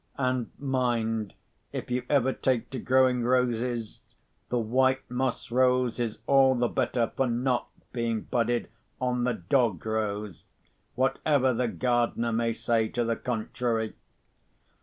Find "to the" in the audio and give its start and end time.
12.87-13.15